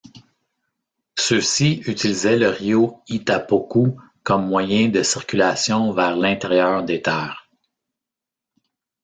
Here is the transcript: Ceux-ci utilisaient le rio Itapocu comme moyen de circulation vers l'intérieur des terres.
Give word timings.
Ceux-ci 1.15 1.83
utilisaient 1.85 2.35
le 2.39 2.49
rio 2.49 3.03
Itapocu 3.07 3.91
comme 4.23 4.47
moyen 4.47 4.87
de 4.89 5.03
circulation 5.03 5.91
vers 5.93 6.15
l'intérieur 6.15 6.83
des 6.83 7.03
terres. 7.03 7.47